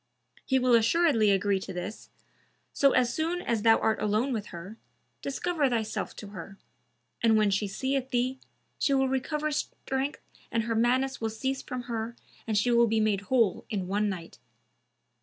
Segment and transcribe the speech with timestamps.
[0.45, 2.09] He will assuredly agree to this,
[2.73, 4.79] so as soon as thou art alone with her,
[5.21, 6.57] discover thyself to her;
[7.21, 8.39] and when she seeth thee,
[8.79, 10.19] she will recover strength
[10.51, 12.15] and her madness will cease from her
[12.47, 14.39] and she will be made whole in one night.